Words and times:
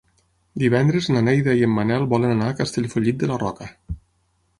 Divendres 0.61 1.09
na 1.15 1.21
Neida 1.27 1.53
i 1.59 1.61
en 1.67 1.71
Manel 1.75 2.07
volen 2.13 2.33
anar 2.37 2.47
a 2.53 2.57
Castellfollit 2.61 3.21
de 3.25 3.31
la 3.33 3.39
Roca. 3.45 3.69